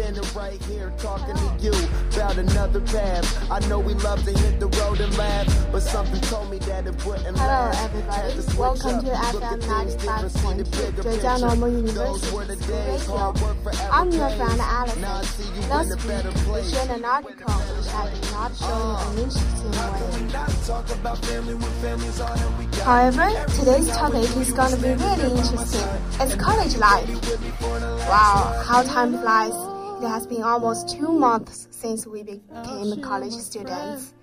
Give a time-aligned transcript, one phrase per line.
[0.00, 1.72] That I'll be standing right here talking to you
[2.14, 3.50] about another path.
[3.50, 6.86] I know we love to hit the road and laugh, but something told me that
[6.86, 8.32] it wouldn't Hello, everybody.
[8.40, 11.40] To Welcome up, to FM things different, see the 95.2 Zhejiang.
[11.40, 13.16] Normal Those were the University Radio.
[13.16, 15.24] hard work forever I'm your friend Now I Allison.
[15.24, 19.18] see you Last week, we shared an article which I did not show uh, in
[19.18, 20.66] an interesting way.
[20.66, 22.84] Talk about family when family's all that we got.
[22.88, 25.88] However, today's topic is going to be really interesting.
[26.20, 27.08] It's college life.
[28.08, 29.69] Wow, how time flies.
[30.02, 34.14] It has been almost two months since we became college students.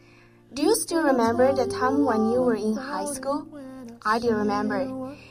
[0.53, 3.47] Do you still remember the time when you were in high school?
[4.03, 4.81] I do remember.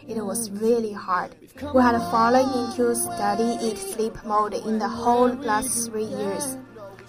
[0.06, 1.34] It was really hard.
[1.74, 6.56] We had fallen into study, eat, sleep mode in the whole last three years.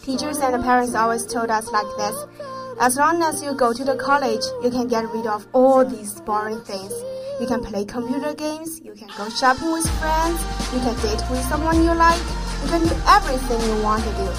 [0.02, 2.16] Teachers and parents always told us like this.
[2.80, 6.22] As long as you go to the college, you can get rid of all these
[6.22, 6.92] boring things.
[7.40, 10.42] You can play computer games, you can go shopping with friends,
[10.74, 14.30] you can date with someone you like, you can do everything you want to do.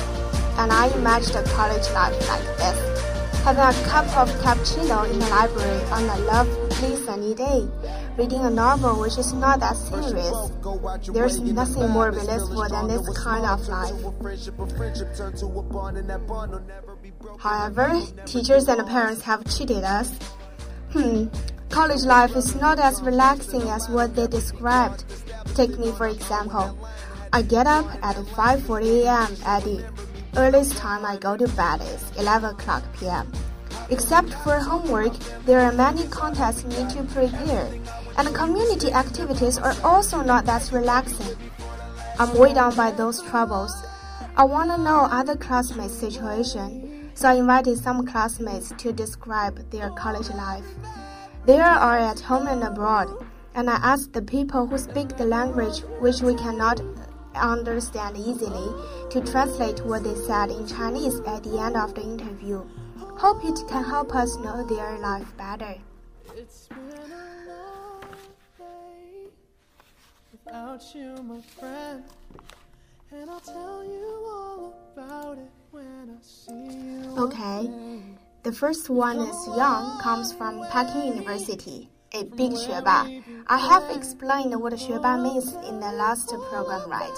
[0.59, 2.99] And I imagined a college life like this.
[3.45, 7.69] Having a cup of cappuccino in the library on a lovely sunny day,
[8.19, 10.51] reading a novel which is not that serious.
[11.13, 13.95] There's nothing more blissful than this kind of life.
[17.39, 20.11] However, teachers and parents have cheated us.
[20.91, 21.27] Hmm,
[21.71, 25.05] college life is not as relaxing as what they described.
[25.55, 26.77] Take me for example.
[27.31, 29.37] I get up at 5:40 a.m.
[29.45, 29.85] at the
[30.37, 33.31] earliest time I go to bed is 11 o'clock p.m.
[33.91, 35.13] Except for homework,
[35.45, 37.69] there are many contests need to prepare,
[38.17, 41.37] and community activities are also not that relaxing.
[42.19, 43.75] I'm weighed down by those troubles.
[44.37, 49.91] I want to know other classmates' situation, so I invited some classmates to describe their
[49.91, 50.65] college life.
[51.45, 53.09] They are at home and abroad,
[53.55, 56.81] and I asked the people who speak the language which we cannot
[57.39, 58.73] understand easily
[59.11, 62.65] to translate what they said in Chinese at the end of the interview.
[62.99, 65.75] Hope it can help us know their life better.
[66.37, 68.05] It's been a long
[68.59, 69.31] day
[70.33, 72.05] without you, my friend.
[73.11, 77.15] And I'll tell you all about it when I see you.
[77.19, 77.71] Okay.
[78.45, 83.06] The first one is Young comes from Peking University, a big 学霸.
[83.48, 87.18] I have explained what 学霸 means in the last program, right?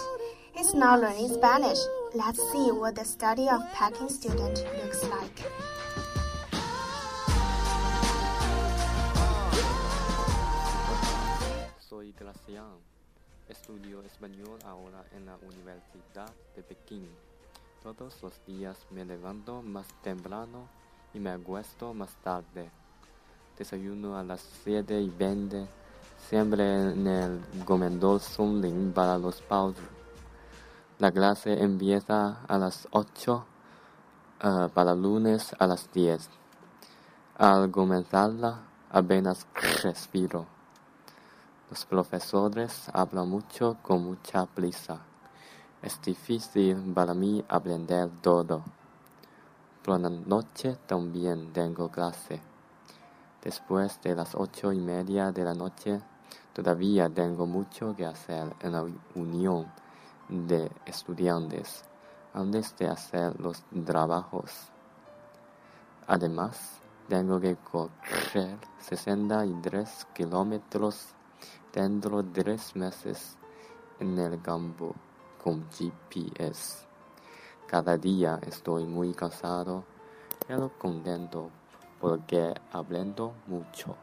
[0.54, 1.80] He's now learning Spanish.
[2.14, 5.44] Let's see what the study of Peking student looks like.
[11.80, 12.80] Soy Gracián.
[13.50, 17.08] Estudio español ahora en la Universidad de Pekín.
[17.84, 20.70] Todos los días me levanto más temprano
[21.14, 22.72] y me acuesto más tarde.
[23.61, 25.67] Desayuno a las 7 y 20,
[26.31, 29.85] siempre en el comedor Sunling para los pausas.
[30.99, 33.45] La clase empieza a las 8
[34.43, 36.31] eh, para lunes a las 10.
[37.37, 39.47] Al comenzarla apenas
[39.83, 40.47] respiro.
[41.69, 45.01] Los profesores hablan mucho con mucha prisa.
[45.83, 48.63] Es difícil para mí aprender todo.
[49.85, 52.50] Por la noche también tengo clase.
[53.43, 56.01] Después de las ocho y media de la noche,
[56.53, 58.85] todavía tengo mucho que hacer en la
[59.15, 59.73] unión
[60.29, 61.85] de estudiantes
[62.35, 64.71] antes de hacer los trabajos.
[66.07, 71.15] Además, tengo que correr 63 kilómetros
[71.73, 73.39] dentro de tres meses
[74.01, 74.95] en el campo
[75.43, 76.87] con GPS.
[77.67, 79.85] Cada día estoy muy cansado,
[80.47, 81.51] pero contento
[82.01, 83.95] porque aprendo mucho.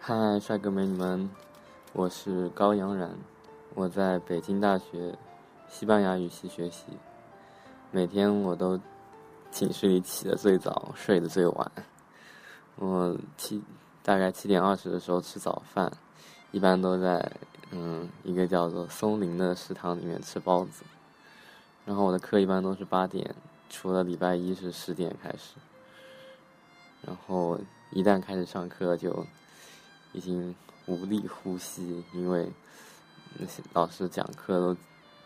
[0.00, 1.30] 嗨，帅哥美女们，
[1.92, 3.10] 我是高阳然，
[3.74, 5.16] 我在北京大学
[5.68, 6.84] 西班牙语系学习，
[7.90, 8.78] 每天我都
[9.50, 11.72] 寝室里起得最早，睡得最晚。
[12.76, 13.62] 我七
[14.02, 15.90] 大概七点二十的时候吃早饭，
[16.52, 17.32] 一般都在
[17.72, 20.84] 嗯一个叫做松林的食堂里面吃包子。
[21.86, 23.34] 然后我的课一般都是八点，
[23.70, 25.54] 除了礼拜一是十点开始。
[27.02, 27.58] 然后
[27.92, 29.24] 一旦开始上课，就
[30.12, 30.54] 已经
[30.86, 32.50] 无力呼吸，因为
[33.38, 34.76] 那些老师讲课都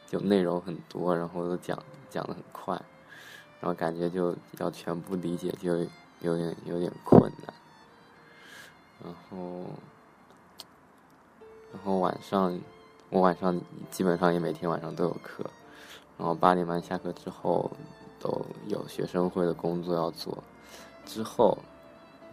[0.06, 2.74] 就内容很多，然后都讲讲的很快，
[3.60, 5.78] 然后感觉就要全部理解，就
[6.20, 7.54] 有点有点困难。
[9.02, 9.64] 然后，
[11.72, 12.60] 然后晚上
[13.08, 13.58] 我晚上
[13.90, 15.42] 基本上也每天晚上都有课，
[16.20, 17.70] 然后八点半下课之后
[18.18, 20.36] 都有学生会的工作要做，
[21.06, 21.56] 之后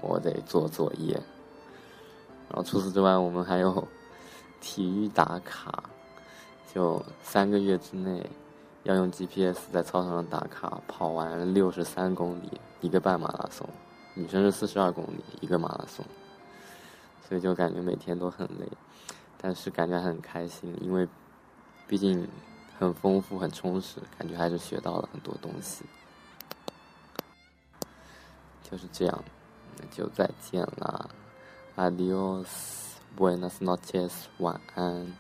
[0.01, 1.13] 我得做作业，
[2.49, 3.87] 然后除此之外我们还有
[4.59, 5.85] 体育打卡，
[6.75, 8.29] 就三个月之内
[8.83, 13.65] 要用 GPS 在操场上打卡跑完六十三公里一个半马拉松，
[14.15, 16.05] 女生是四十二公里一个马拉松。
[17.25, 18.67] 所以就感觉每天都很累，
[19.37, 21.07] 但是感觉很开心，因为
[21.87, 22.27] 毕竟
[22.79, 25.83] 很丰富、很充实，感觉还是学到了很多东西。
[28.69, 29.23] 就是这样，
[29.77, 31.09] 那就再见啦
[31.75, 35.13] ，Adios，buenas noches，晚安。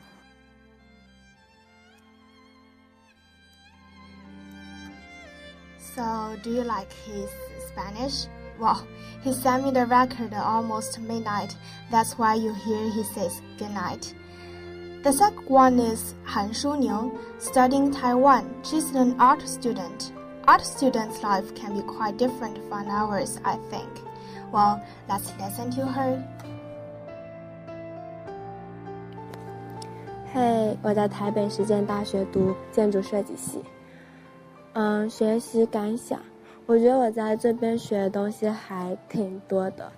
[5.79, 7.29] So, do you like his
[7.71, 8.27] Spanish?
[8.59, 8.85] Well,
[9.23, 11.55] he sent me the record almost midnight.
[11.89, 14.13] That's why you hear he says goodnight.
[15.07, 18.43] The second one is Han Shuning, studying Taiwan.
[18.61, 20.11] She's an art student.
[20.45, 23.87] Art students' life can be quite different from ours, I think.
[24.51, 26.21] Well, let's listen to her.
[30.33, 33.63] Hey,，我在台北实践大学读建筑设计系。
[34.73, 36.19] 嗯，学习感想。
[36.65, 39.89] 我觉得我在这边学的东西还挺多的，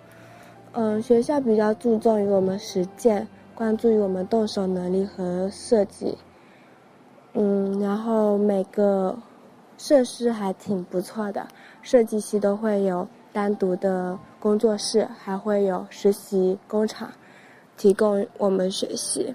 [0.70, 3.26] 嗯，学校比较注重于我们实践，
[3.60, 6.16] 关注于我们动手能力和设计，
[7.34, 9.14] 嗯，然后每个
[9.76, 11.46] 设施还挺不错的，
[11.82, 17.12] 设计系都会有单独的工作室，还会有实习工厂，
[17.76, 19.34] 提供我们学习，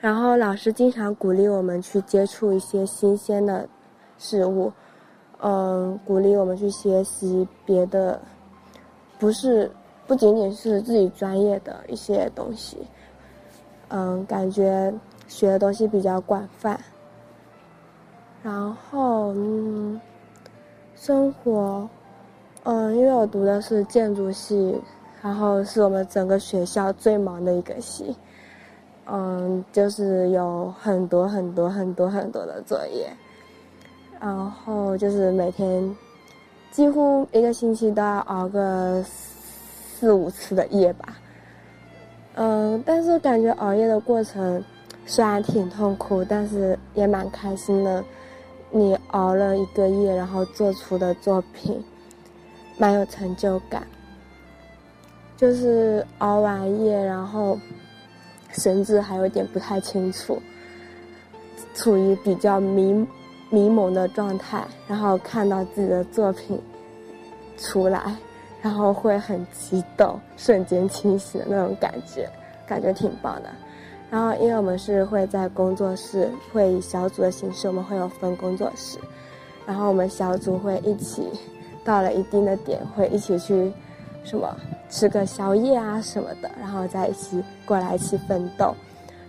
[0.00, 3.68] 然后老师经常鼓励我们去接触一些新鲜的
[4.18, 4.72] 事物。
[5.38, 8.20] 嗯，鼓励我们去学习别的，
[9.20, 9.70] 不是
[10.04, 12.78] 不仅仅是自己专业的一些东西。
[13.94, 14.90] 嗯，感觉
[15.28, 16.80] 学的东西比较广泛。
[18.42, 20.00] 然后，嗯，
[20.96, 21.86] 生活，
[22.64, 24.80] 嗯，因为我读的是建筑系，
[25.20, 28.16] 然后是我们整个学校最忙的一个系。
[29.04, 33.10] 嗯，就是有很多很多很多很多的作业。
[34.18, 35.94] 然后就是每天，
[36.70, 41.18] 几乎一个星期都要熬个四五次的夜吧。
[42.34, 44.62] 嗯，但是感觉熬夜的过程
[45.06, 48.04] 虽然挺痛苦，但是也蛮开心的。
[48.70, 51.82] 你熬了一个夜，然后做出的作品，
[52.78, 53.86] 蛮有成就感。
[55.36, 57.58] 就是熬完夜，然后
[58.52, 60.40] 神志还有点不太清楚，
[61.74, 63.06] 处于比较迷。
[63.54, 66.58] 迷蒙的状态，然后看到自己的作品
[67.58, 68.16] 出来，
[68.62, 72.26] 然后会很激动，瞬间清醒的那种感觉，
[72.66, 73.50] 感觉挺棒的。
[74.10, 78.98] 然后，因为我们是会在工作室，会以小组的形式，我们会有分工作室，
[79.66, 81.28] 然后我们小组会一起
[81.84, 83.72] 到了一定的点，会一起去
[84.22, 84.56] 什么
[84.88, 88.74] 吃个宵夜啊什么的，然后在一起过来一起奋斗，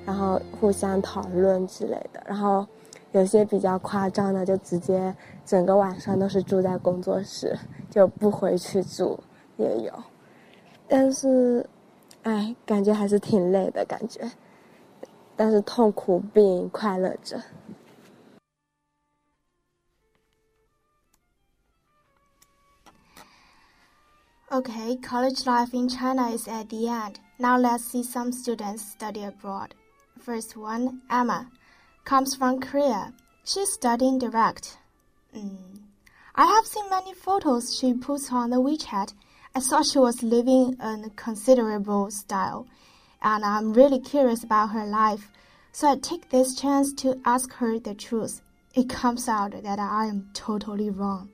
[0.05, 2.65] 然后互相讨论之类的，然后。
[3.13, 5.13] 有些比较夸张的，就直接
[5.45, 7.55] 整个晚上都是住在工作室，
[7.87, 9.19] 就不回去住
[9.56, 10.04] 也有。
[10.88, 11.68] 但是，
[12.22, 14.30] 哎，感觉还是挺累的感觉。
[15.36, 17.42] 但是痛苦并快乐着。
[24.50, 27.16] Okay, college life in China is at the end.
[27.38, 29.74] Now let's see some students study abroad.
[30.18, 31.50] First one, Emma.
[32.08, 33.12] comes from Korea.
[33.44, 34.78] She's studying direct.
[35.36, 35.80] Mm.
[36.34, 39.12] I have seen many photos she puts on the WeChat.
[39.54, 42.66] I thought she was living a considerable style,
[43.22, 45.30] and I'm really curious about her life.
[45.72, 48.40] So I take this chance to ask her the truth.
[48.74, 51.30] It comes out that I am totally wrong.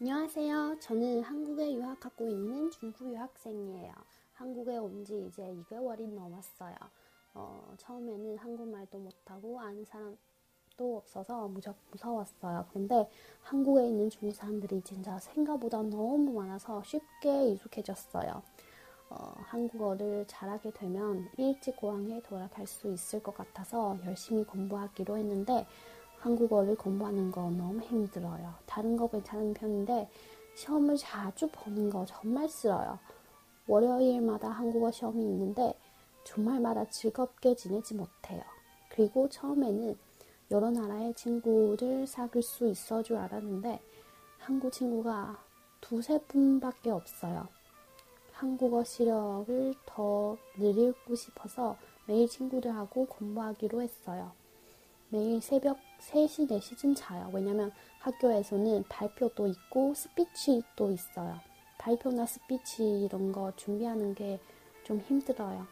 [0.00, 0.78] 안녕하세요.
[0.80, 3.92] 저는 한국에 유학하고 있는 중국 유학생이에요.
[4.34, 6.74] 한국에 온 지 이제 2개월이 넘었어요.
[7.33, 12.65] 어, 처음에는 한국말도 못하고 아는 사람도 없어서 무척 무서웠어요.
[12.73, 13.09] 근데
[13.41, 18.41] 한국에 있는 중국 사람들이 진짜 생각보다 너무 많아서 쉽게 익숙해졌어요.
[19.09, 25.65] 어, 한국어를 잘하게 되면 일찍 고향에 돌아갈 수 있을 것 같아서 열심히 공부하기로 했는데
[26.19, 28.53] 한국어를 공부하는 거 너무 힘들어요.
[28.65, 30.09] 다른 거 괜찮은 편인데
[30.55, 32.99] 시험을 자주 보는 거 정말 싫어요.
[33.67, 35.73] 월요일마다 한국어 시험이 있는데
[36.27, 38.41] 주말마다 즐겁게 지내지 못해요.
[38.89, 39.97] 그리고 처음에는
[40.51, 43.79] 여러 나라의 친구를 사귈 수 있어 줄 알았는데
[44.39, 45.41] 한국 친구가
[45.79, 47.47] 두세 분밖에 없어요.
[48.33, 54.31] 한국어 실력을 더 늘리고 싶어서 매일 친구들하고 공부하기로 했어요.
[55.09, 57.31] 매일 새벽 3시, 4시쯤 자요.
[57.33, 61.39] 왜냐면 학교에서는 발표도 있고 스피치도 있어요.
[61.77, 64.39] 발표나 스피치 이런 거 준비하는 게
[64.87, 65.67] 좀 힘들어요.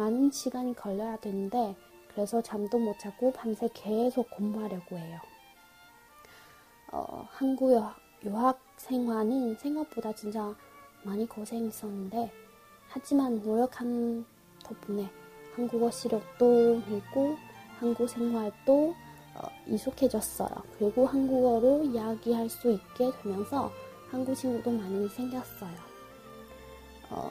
[0.00, 1.76] 많은 시간이 걸려야 되는데
[2.08, 5.20] 그래서 잠도 못 자고 밤새 계속 공부하려고 해요.
[6.90, 7.70] 어, 한국
[8.24, 10.54] 유학 생활은 생각보다 진짜
[11.02, 12.32] 많이 고생했었는데
[12.88, 14.24] 하지만 노력한
[14.64, 15.10] 덕분에
[15.54, 17.36] 한국어 실력도 늘고
[17.78, 18.94] 한국 생활도
[19.34, 20.48] 어, 익숙해졌어요.
[20.78, 23.70] 그리고 한국어로 이야기할 수 있게 되면서
[24.10, 25.76] 한국 친구도 많이 생겼어요.
[27.10, 27.30] 어,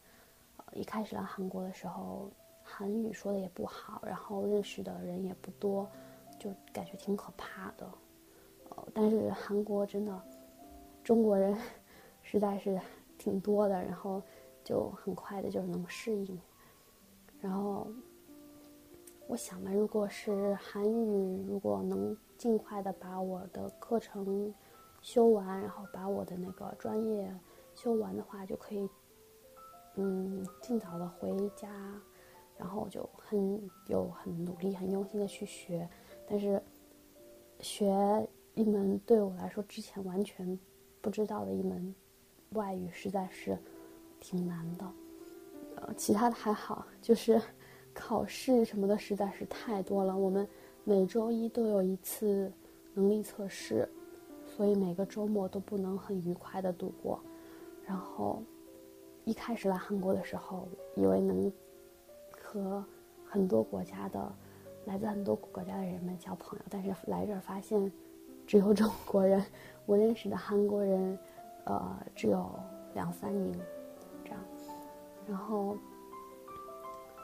[0.73, 2.29] 一开始来韩国的时候，
[2.63, 5.89] 韩语说的也不好，然后认识的人也不多，
[6.39, 7.89] 就感觉挺可怕的。
[8.69, 10.21] 呃，但是韩国真的
[11.03, 11.57] 中国人
[12.23, 12.79] 实在是
[13.17, 14.21] 挺多的，然后
[14.63, 16.39] 就很快的就能适应，
[17.39, 17.87] 然后。
[19.27, 24.53] 我想嘛，如果是韩语，如果能尽快的把我的课程
[25.01, 27.33] 修完，然后把我的那个专业
[27.73, 28.89] 修完的话，就可以，
[29.95, 31.69] 嗯，尽早的回家，
[32.57, 35.87] 然后就很有很努力、很用心的去学。
[36.27, 36.61] 但是，
[37.59, 37.93] 学
[38.55, 40.59] 一门对我来说之前完全
[41.01, 41.93] 不知道的一门
[42.51, 43.57] 外语，实在是
[44.19, 44.91] 挺难的。
[45.75, 47.41] 呃，其他的还好，就是。
[47.93, 50.47] 考试什么的实在是太多了，我们
[50.85, 52.49] 每周一都有一次
[52.93, 53.85] 能力测试，
[54.47, 57.21] 所以每个周末都不能很愉快的度过。
[57.85, 58.41] 然后
[59.31, 61.49] 一开始来韩国的时候，以为能
[62.43, 62.83] 和
[63.25, 64.29] 很多国家的、
[64.83, 67.89] 来自很多国家的人们交朋友，但是来这儿发现
[68.45, 69.41] 只有中国人，
[69.85, 71.17] 我认识的韩国人，
[71.63, 72.51] 呃，只有
[72.93, 73.57] 两三名
[74.25, 74.39] 这样。
[75.25, 75.77] 然后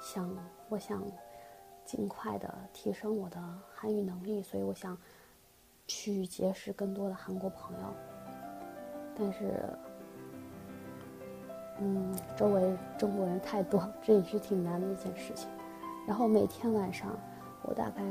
[0.01, 0.33] 想。
[0.69, 1.01] 我想
[1.85, 3.41] 尽快的提升我的
[3.73, 4.97] 韩语能力，所以我想
[5.87, 7.85] 去结识更多的韩国朋友。
[9.17, 9.53] 但是，
[11.79, 15.49] 嗯，周围中国人太多， 这也是挺难的一件事情。
[16.07, 17.17] 然后每天晚上，
[17.63, 18.03] 我大概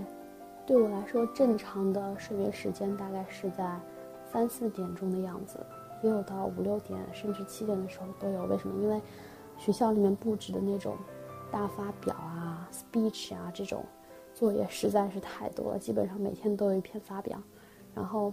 [0.66, 3.78] 对我来说正常的睡眠时间大概是在
[4.32, 5.58] 三四点钟的样子，
[6.02, 8.44] 也有到五六点甚至七点的时候都有。
[8.44, 8.82] 为什么？
[8.82, 9.00] 因为
[9.56, 10.96] 学校里面布置的那种。
[11.48, 13.84] 大发表啊，speech 啊，这种
[14.34, 17.40] 作业实在是太多了，基本上每天都有一篇发表，
[17.94, 18.32] 然后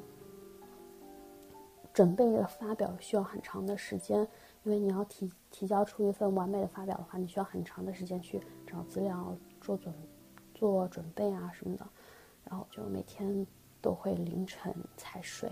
[1.94, 4.28] 准备的发表需要很长的时间，
[4.64, 9.94] 因为你要提提交出一份完美的发表的话，你需要很长的时间去找资料、做准
[10.54, 11.88] 做准备啊什么的，
[12.46, 13.46] 然后就每天
[13.82, 15.52] 都会凌晨才睡，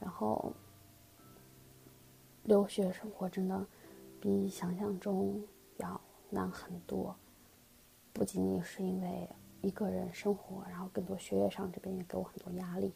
[0.00, 0.52] 然后
[2.44, 3.66] 留学生活真的
[4.20, 5.42] 比想象中
[5.78, 6.00] 要。
[6.32, 7.12] 难很多，
[8.12, 9.28] 不仅仅是因为
[9.62, 12.94] 一个人生活，然后更多学业上这边也给我很多压力，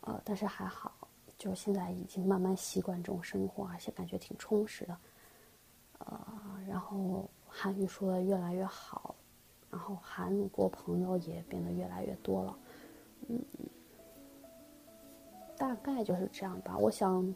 [0.00, 1.01] 呃，但是还好，
[1.42, 4.96] 就现在已经慢慢习惯这种生活，而且感觉挺充实的，
[5.98, 6.26] 呃，
[6.68, 9.14] 然后韩语说的越来越好，
[9.70, 12.56] 然后韩国朋友也变得越来越多了，
[13.28, 13.40] 嗯，
[15.56, 16.78] 大概就是这样吧。
[16.78, 17.34] 我想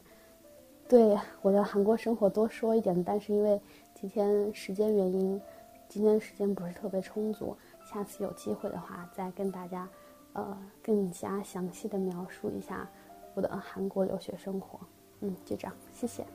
[0.87, 3.61] 对我的韩国生活多说一点，但是因为。
[3.99, 5.41] 今天时间原因，
[5.89, 7.57] 今天时间不是特别充足。
[7.83, 9.89] 下次有机会的话，再跟大家，
[10.33, 12.87] 呃，更加详细的描述一下
[13.36, 14.78] 我的韩国留学生活。
[15.20, 16.26] 嗯，就这样，谢谢。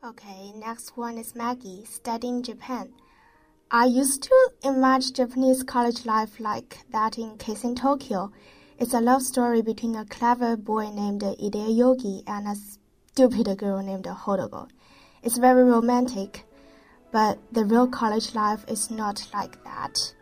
[0.00, 2.88] Okay, next one is Maggie studying Japan.
[3.70, 8.30] I used to imagine Japanese college life like that in case in Tokyo.
[8.78, 14.04] It's a love story between a clever boy named Yogi and a stupid girl named
[14.04, 14.68] Hodogo.
[15.22, 16.46] It's very romantic.
[17.13, 20.15] But the real college life is not like that.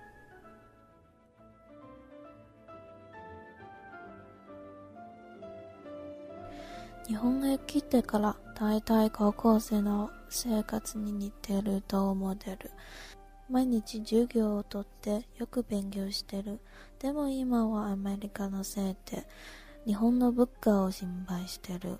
[7.07, 12.71] 日本へ来てから大体高校生の生活に似てると思ってる。
[13.49, 16.59] 毎日授業をとってよく勉強してる。
[16.99, 19.25] でも今はアメリカのせいで
[19.85, 21.99] 日本の物価を心配してる。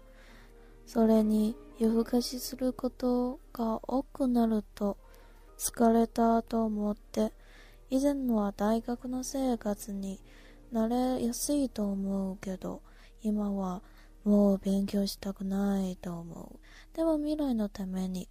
[0.94, 4.98] それに夜更かしすることが多くなると
[5.58, 7.32] 疲れたと思って
[7.90, 10.20] 以前のは大学の生活に
[10.74, 12.82] 慣れやすいと思うけど
[13.22, 13.82] 今は
[14.26, 16.60] もう勉強したくないと思う。
[16.94, 18.28] でも未来のために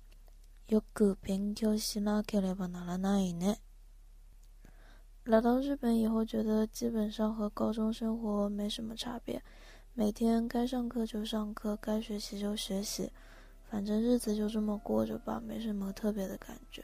[0.69, 3.63] よく勉强しなければならないね。
[5.25, 9.43] 来到日本以后，觉得基本上和高中生活没什么差别，
[9.93, 13.11] 每天该上课就上课，该学习就学习，
[13.69, 16.83] 反正日子就这么过着吧，没什么特别的感觉。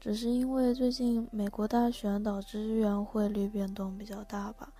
[0.00, 4.72] 只是因为最近美国大选导致日元汇率变动比较大吧，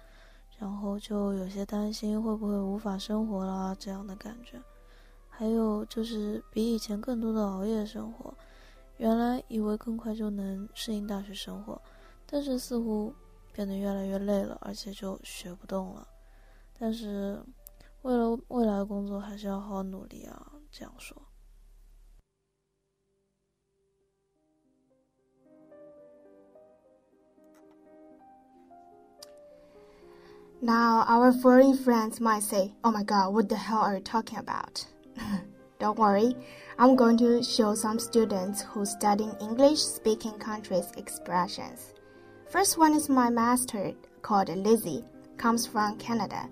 [0.59, 4.61] 然后就有些担心会不会无法生活啦这样的感觉。
[5.29, 8.35] 还有就是比以前更多的熬夜生活，
[8.99, 11.81] 原来以为更快就能适应大学生活，
[12.27, 13.15] 但是似乎
[13.53, 16.07] 变得越来越累了，而且就学不动了。
[16.80, 17.44] 但是
[18.02, 20.52] 为了未来的工作，还是要好好努力啊！
[20.72, 21.16] 这样说。
[30.62, 34.86] Now, our foreign friends might say, Oh my god, what the hell are you talking about?
[35.80, 36.36] Don't worry,
[36.78, 41.94] I'm going to show some students who studying English speaking countries expressions.
[42.50, 45.04] First one is my master called Lizzie,
[45.38, 46.50] comes from Canada.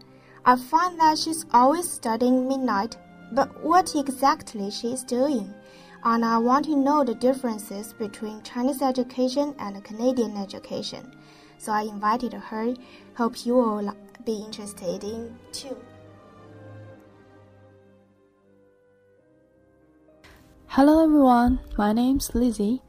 [0.49, 2.97] I find that she's always studying midnight,
[3.33, 5.53] but what exactly she is doing?
[6.05, 11.15] And I want to know the differences between Chinese education and Canadian education.
[11.59, 12.75] So I invited her.
[13.15, 15.77] Hope you will be interested in too.
[20.69, 22.81] Hello everyone, my name's Lizzie.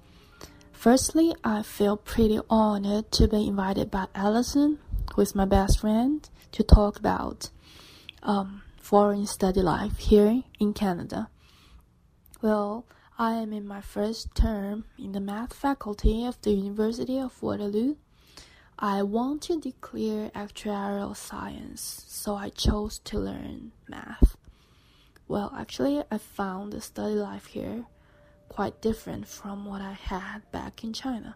[0.71, 4.79] Firstly, I feel pretty honored to be invited by Allison,
[5.13, 7.49] who is my best friend, to talk about
[8.23, 11.29] um, foreign study life here in Canada.
[12.41, 12.85] Well,
[13.17, 17.95] I am in my first term in the math faculty of the University of Waterloo.
[18.77, 24.37] I want to declare actuarial science, so I chose to learn math.
[25.27, 27.83] Well, actually, I found the study life here
[28.47, 31.35] quite different from what I had back in China.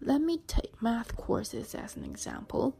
[0.00, 2.74] Let me take math courses as an example.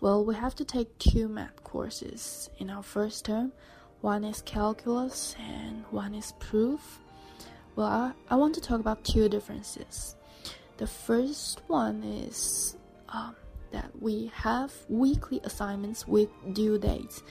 [0.00, 3.52] Well, we have to take two math courses in our first term.
[4.00, 7.00] One is calculus and one is proof.
[7.76, 10.16] Well, I, I want to talk about two differences.
[10.76, 12.76] The first one is
[13.08, 13.34] um,
[13.70, 17.22] that we have weekly assignments with due dates.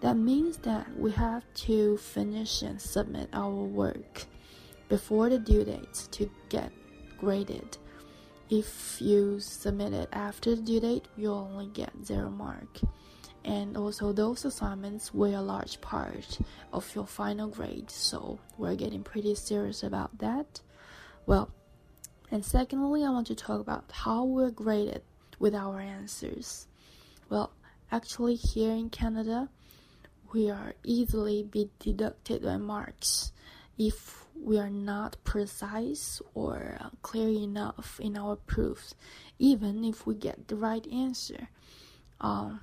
[0.00, 4.24] That means that we have to finish and submit our work
[4.88, 6.72] before the due date to get
[7.18, 7.78] graded.
[8.50, 12.80] If you submit it after the due date, you only get zero mark.
[13.44, 16.38] And also, those assignments weigh a large part
[16.72, 20.60] of your final grade, so we're getting pretty serious about that.
[21.26, 21.50] Well,
[22.30, 25.02] and secondly, I want to talk about how we're graded
[25.38, 26.68] with our answers.
[27.28, 27.52] Well,
[27.90, 29.48] actually, here in Canada,
[30.32, 33.32] we are easily be deducted by marks
[33.86, 38.94] if we are not precise or clear enough in our proofs,
[39.38, 41.48] even if we get the right answer.
[42.20, 42.60] Um,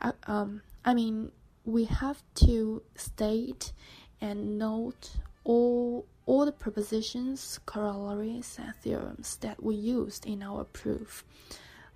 [0.00, 1.32] I, um, I mean,
[1.64, 3.72] we have to state
[4.20, 5.10] and note
[5.44, 11.24] all all the propositions, corollaries, and theorems that we used in our proof.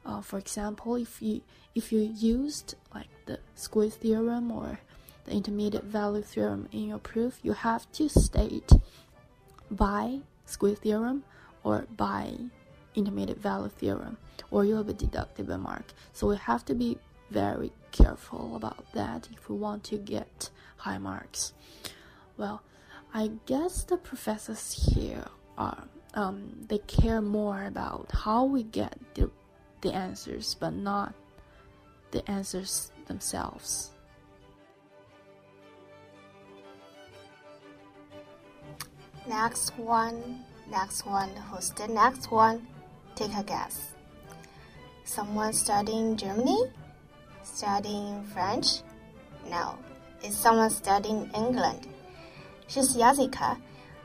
[0.06, 1.40] Uh, for example, if you
[1.74, 4.78] if you used like the squeeze theorem or
[5.24, 8.72] the intermediate value theorem in your proof, you have to state
[9.70, 11.22] by squeeze theorem
[11.62, 12.34] or by
[12.94, 14.16] intermediate value theorem,
[14.50, 15.84] or you have be deducted by mark.
[16.12, 16.98] So we have to be
[17.30, 21.52] very careful about that if we want to get high marks.
[22.36, 22.62] Well,
[23.14, 25.24] I guess the professors here
[25.58, 29.30] are um, they care more about how we get the
[29.80, 31.14] the answers, but not
[32.10, 33.90] the answers themselves.
[39.28, 42.66] Next one, next one, who's the next one?
[43.14, 43.92] Take a guess.
[45.04, 46.64] Someone studying Germany?
[47.42, 48.82] Studying French?
[49.48, 49.76] No,
[50.22, 51.86] it's someone studying England.
[52.66, 53.58] She's Yazika.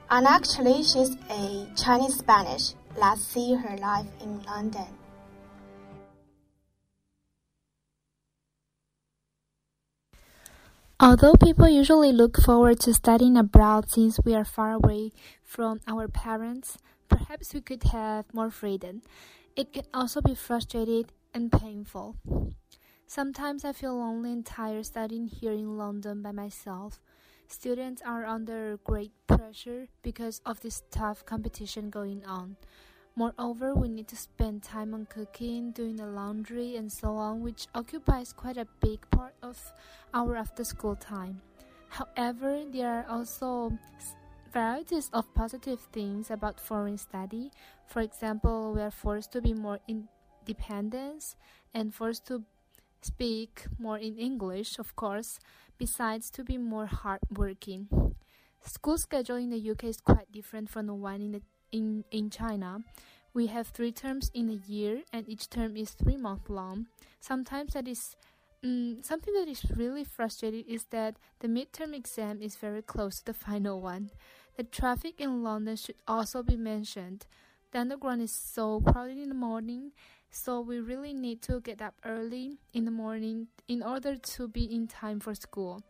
[0.09, 2.73] And actually, she's a Chinese Spanish.
[2.97, 4.87] Let's see her life in London.
[10.97, 15.11] Although people usually look forward to studying abroad since we are far away
[15.43, 16.77] from our parents,
[17.09, 19.01] perhaps we could have more freedom.
[19.57, 22.15] It can also be frustrating and painful.
[23.07, 27.01] Sometimes I feel lonely and tired studying here in London by myself.
[27.47, 32.55] Students are under great pressure because of this tough competition going on.
[33.17, 37.67] Moreover, we need to spend time on cooking, doing the laundry, and so on, which
[37.73, 39.57] occupies quite a big part of
[40.13, 41.39] our after school time.
[41.87, 43.71] However, there are also
[44.51, 47.51] varieties of positive things about foreign study.
[47.87, 51.35] For example, we are forced to be more independent
[51.73, 52.43] and forced to
[53.01, 55.39] speak more in English, of course,
[55.77, 57.87] besides to be more hardworking.
[58.65, 61.41] School schedule in the UK is quite different from the one in the
[61.75, 62.79] in, in China,
[63.33, 66.87] we have three terms in a year, and each term is three months long.
[67.19, 68.15] Sometimes that is
[68.63, 73.25] um, something that is really frustrating is that the midterm exam is very close to
[73.25, 74.09] the final one.
[74.55, 77.27] The traffic in London should also be mentioned.
[77.71, 79.91] The underground is so crowded in the morning,
[80.31, 84.63] so we really need to get up early in the morning in order to be
[84.63, 85.83] in time for school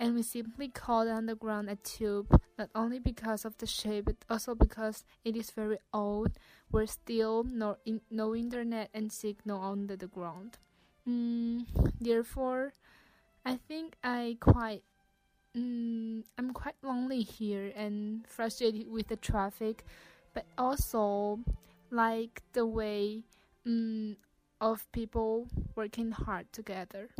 [0.00, 2.26] and we simply call the underground a tube,
[2.58, 6.32] not only because of the shape, but also because it is very old,
[6.70, 10.56] where still no, in, no internet and signal under the ground.
[11.06, 11.66] Mm,
[12.00, 12.72] therefore,
[13.44, 14.82] I think I quite
[15.56, 19.84] mm, I'm quite lonely here and frustrated with the traffic,
[20.32, 21.40] but also
[21.90, 23.24] like the way
[23.66, 24.16] mm,
[24.60, 27.10] of people working hard together.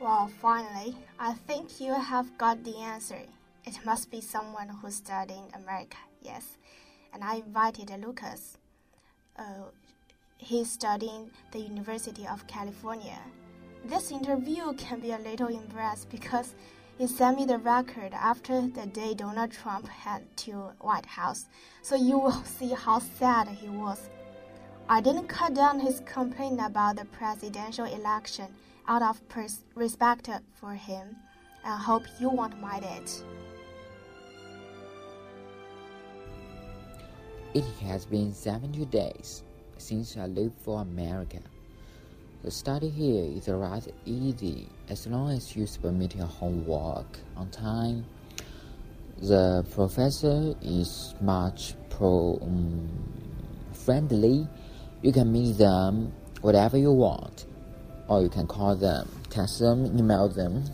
[0.00, 3.18] Well, finally, I think you have got the answer.
[3.64, 6.58] It must be someone who studied in America, yes.
[7.12, 8.58] And I invited Lucas.
[9.38, 9.70] Uh,
[10.36, 13.18] he's studying the University of California.
[13.84, 16.54] This interview can be a little embarrassed because
[16.98, 21.46] he sent me the record after the day Donald Trump had to White House,
[21.82, 24.10] so you will see how sad he was.
[24.88, 28.48] I didn't cut down his complaint about the presidential election
[28.86, 29.20] out of
[29.74, 31.16] respect for him.
[31.64, 33.24] I hope you won't mind it.
[37.54, 39.42] It has been 70 days
[39.78, 41.38] since I left for America.
[42.42, 48.04] The study here is rather easy as long as you submit your homework on time.
[49.22, 52.90] The professor is much pro um,
[53.72, 54.46] friendly.
[55.00, 57.46] You can meet them whatever you want
[58.08, 60.64] or you can call them, text them, email them,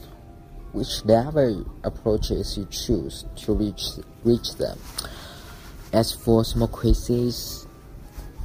[0.72, 3.82] whichever approaches you choose to reach
[4.24, 4.78] reach them.
[5.92, 7.66] As for small quizzes,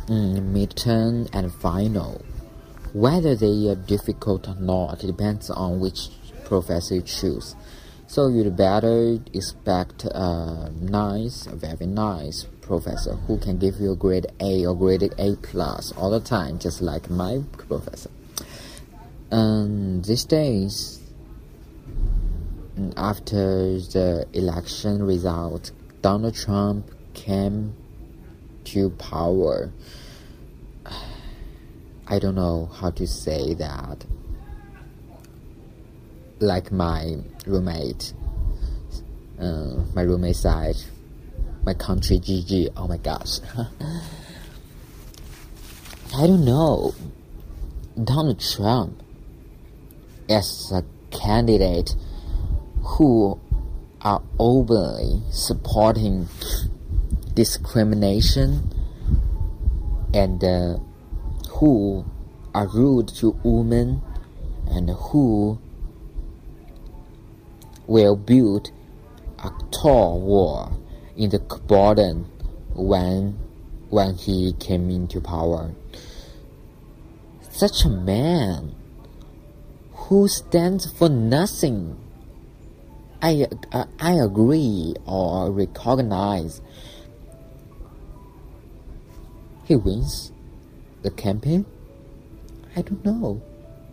[0.08, 2.24] mm, midterm and final,
[2.94, 6.10] whether they are difficult or not depends on which
[6.46, 7.56] professor you choose.
[8.08, 13.96] So you'd better expect a nice, a very nice professor who can give you a
[13.96, 18.12] grade A or grade A plus all the time, just like my professor.
[19.36, 21.02] And these days,
[22.96, 27.76] after the election result, Donald Trump came
[28.64, 29.74] to power.
[32.08, 34.06] I don't know how to say that.
[36.40, 38.14] Like my roommate,
[39.38, 40.78] uh, my roommate said,
[41.66, 42.70] my country GG.
[42.78, 43.42] Oh my gosh.
[46.16, 46.96] I don't know.
[48.02, 49.02] Donald Trump
[50.30, 51.96] as a candidate
[52.84, 53.40] who
[54.02, 56.28] are openly supporting
[57.34, 58.72] discrimination
[60.14, 60.78] and uh,
[61.50, 62.06] who
[62.54, 64.02] are rude to women
[64.68, 65.60] and who
[67.88, 68.72] will build
[69.40, 70.80] a tall wall
[71.16, 72.14] in the border
[72.74, 73.38] when
[73.90, 75.72] when he came into power.
[77.52, 78.76] Such a man
[80.08, 81.98] who stands for nothing.
[83.22, 86.62] I, uh, I agree or recognize.
[89.64, 90.32] He wins
[91.02, 91.66] the campaign.
[92.76, 93.42] I don't know.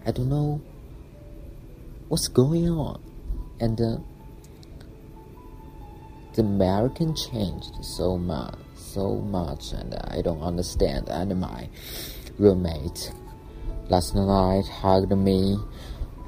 [0.05, 0.61] I don't know
[2.09, 3.01] what's going on.
[3.59, 3.97] And uh,
[6.35, 11.09] the American changed so much, so much, and I don't understand.
[11.09, 11.71] And my
[12.39, 13.13] roommate
[13.89, 15.57] last night hugged me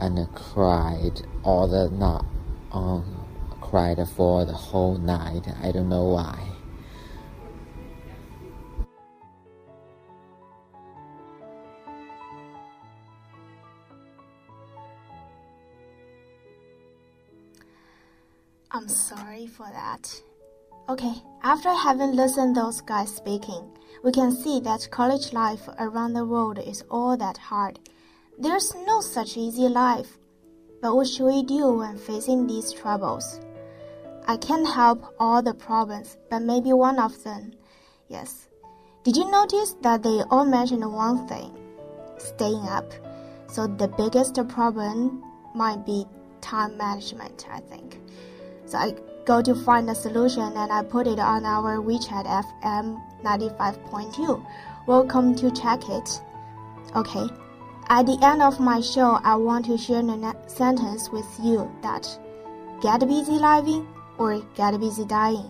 [0.01, 2.25] and cried all the night,
[2.73, 3.27] um,
[3.61, 5.47] cried for the whole night.
[5.63, 6.55] I don't know why.
[18.71, 20.21] I'm sorry for that.
[20.89, 23.71] Okay, after having listened those guys speaking,
[24.03, 27.79] we can see that college life around the world is all that hard.
[28.37, 30.19] There's no such easy life.
[30.83, 33.39] But what should we do when facing these troubles?
[34.27, 37.53] I can't help all the problems, but maybe one of them.
[38.09, 38.49] Yes.
[39.05, 41.57] Did you notice that they all mentioned one thing?
[42.19, 42.93] Staying up.
[43.47, 45.23] So the biggest problem
[45.55, 46.05] might be
[46.41, 48.01] time management, I think.
[48.67, 53.01] So I go to find a solution and I put it on our WeChat FM
[53.23, 54.45] 95.2.
[54.89, 56.21] Welcome to check it.
[56.97, 57.29] Okay.
[57.88, 62.08] At the end of my show, I want to share a sentence with you that
[62.82, 63.84] get busy living
[64.18, 65.46] or get busy dying.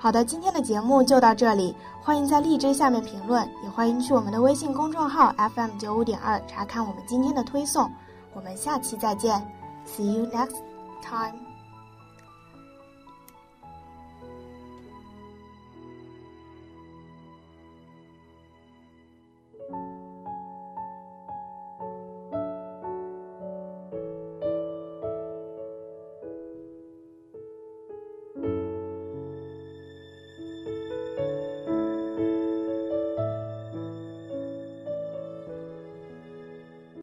[0.00, 7.90] 好的，今天的节目就到这里，欢迎在荔枝下面评论，也欢迎去我们的微信公众号 FM 九五点二查看我们今天的推送。
[8.34, 9.40] 我们下期再见，
[9.86, 10.56] See you next
[11.02, 11.51] time.